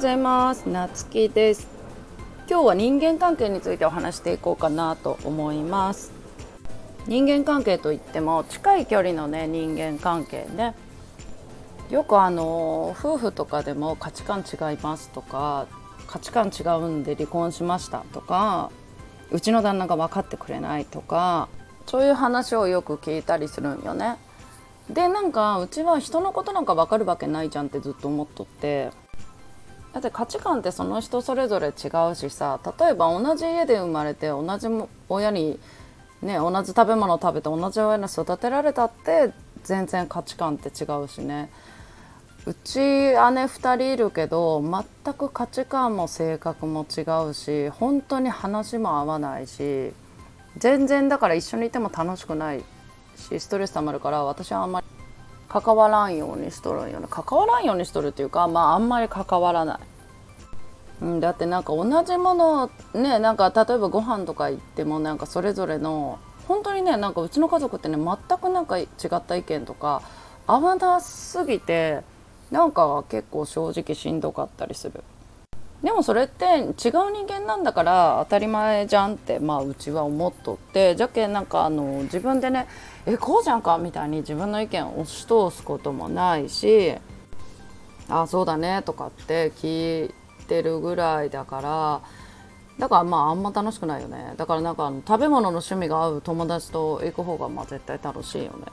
[0.00, 0.66] ございます。
[0.66, 1.68] なつきです。
[2.48, 6.10] 今日は人間関係についてお話していこうかなと思います。
[7.06, 10.74] 人間関係といっても近い距離のね人間関係ね。
[11.90, 15.66] よくあの夫婦とかでも価値観違いますとか
[16.06, 18.70] 価値観違うんで離婚しましたとか
[19.30, 21.50] うちの旦那が分かってくれないとか
[21.84, 24.16] そういう話をよく聞いたりするんよね。
[24.88, 28.98] でなんかうちは人のことなんか分かるわけないじゃんってずっと思っとって。
[29.92, 34.68] だって価値観ってその人それぞれ違うしさ例えば同じ家で生まれて同じ
[35.08, 35.58] 親に
[36.22, 39.32] ね同じ食べ物を食べて同じ親に育てられたって
[39.64, 41.50] 全然価値観って違うしね。
[42.46, 49.92] うち姉2人いるけど全く価値観も性格も違うし本当に話も合わないし
[50.56, 52.64] 全然だから一緒にいても楽しくない
[53.16, 54.86] しストレス溜まるから私はあんまり
[55.50, 59.80] 関わらんようにしとるんよね関わらんようにしとるっていうかまああんまり関わらない。
[61.02, 70.02] うん、だってなんか同じものねなんか例えばご飯とか行ってもなんかそれぞれの本当にねなんかうちの家族ってね全くなんか違った意見とか
[70.46, 72.02] 合わなすぎて
[72.50, 75.02] なんか結構正直しんどかったりする
[75.82, 82.66] でもそれって違う人間なんだから当たり前じゃんってまあうちは思っとってじゃけんなんかあの自分でね
[83.06, 86.94] えこうじゃんかみたいに自分の意見を押し通すこともないし
[88.10, 90.14] あそうだねとかって聞い
[90.46, 92.02] てるぐらいだから
[92.78, 94.32] だからまああんま楽しくないよね。
[94.38, 98.66] だからなんか食べ物の趣味が合う友達と行く方がまあ絶対楽しいよね。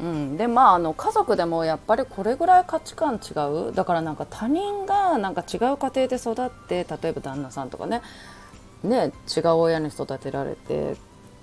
[0.00, 3.32] うん、でまああの家族でもやっぱりこれぐらい価値観違
[3.70, 3.72] う？
[3.72, 8.02] だからなんか他人がなんか違う家庭で育って例えば旦那さんとかね。
[8.82, 10.96] ね違う親に育てられて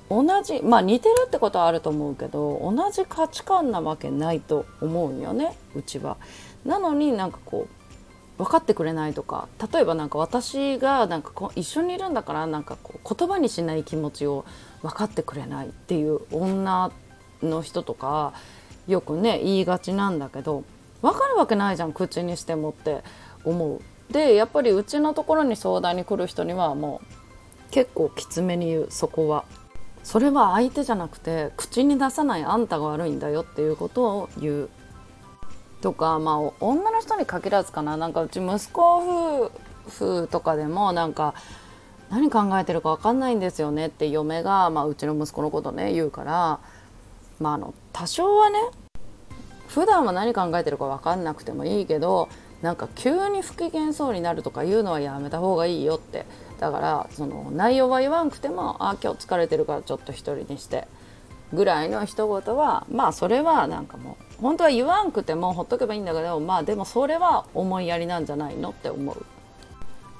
[0.09, 6.17] 同じまあ似てるってことはあると思うけど同じ価値観なわけないと思うよねうちは。
[6.66, 7.67] なのになんかこ
[8.38, 14.45] う分かってくれないとか例えばなんか私がなんかこ一緒にいるんだからなんかこう言葉にしない気持ちを
[14.81, 17.10] 分かってくれないっていう女って
[17.44, 18.34] の人とか
[18.88, 20.63] よくね言いがちなんだけど
[21.02, 23.03] 分かるわけないじゃん口にしてもって
[23.44, 23.81] 思う。
[24.13, 27.01] でやっぱりうちのところに相談に来る人にはも
[27.69, 29.46] う結構きつめに言うそこは。
[30.03, 34.69] それは相手じゃなくて口に出さないあんたが悪いんだよっていうことを言う。
[35.81, 39.51] とかまあ女の人に限らずかななんかうち息子夫
[39.88, 41.34] 婦とかでもなんか
[42.12, 46.59] 何考えてるか分かんないんですよねって嫁が、まあ、うちの息子のことね言うから
[47.41, 48.59] まあ、あの多少はね
[49.68, 52.29] 普段は何考えてるか分かんなくてもいいけど
[52.62, 56.25] なんか急に不機嫌そうになるとか言うのはやめた方がいいよって
[56.59, 60.88] だからその内容は言わんくても「あ今日疲れてるからちょっと一人にして」
[61.53, 69.25] ぐらいの一言はまあそれはなんかもう本当は言わんくてもほっとけばいいんだけどまあでもそれは思いやりなんじゃないのって思う。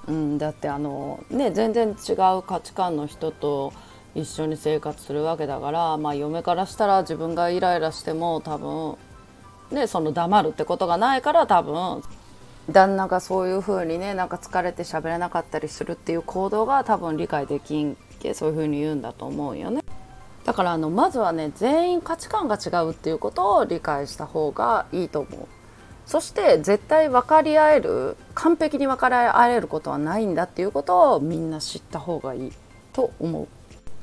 [0.08, 3.72] うん、だってあのね全然違う価値観の人と
[4.14, 8.98] 一緒に生活するわけだから、まあ、嫁からしたら自分がイライラしても多分、
[9.72, 12.04] ね、その黙るってことがないから多分
[12.70, 19.82] 旦那がそういう風にねなんか疲れて喋れなかったりするっていう行動が多分理解できんけそういう風に言うんだと思うよね。
[20.46, 25.48] だからあのまずはね全員価値観が違うっていうことを理解した方がいいと思う。
[26.06, 32.52] そして絶対分かり合える完璧に分かり合えることはないんだっていうことをみんな知った方がいい
[32.92, 33.48] と思う。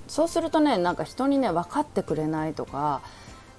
[0.08, 3.02] そうするとねなんか人にね分かってくれないとか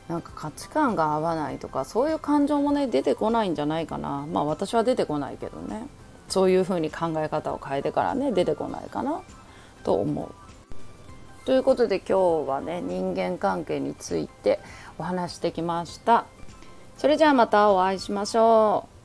[0.07, 5.87] なんか価値観が合わないとかそういう感情もね出てこないんじゃないかなまあ私は出てこないけどね
[6.27, 9.21] そういうふうに考え方を変えてからね出てこないかな
[9.83, 10.49] と思う。
[11.45, 14.59] ということで今日はね人間関係について
[14.99, 16.25] お話してきました。
[16.97, 18.98] それじゃあまたお会いしましょう。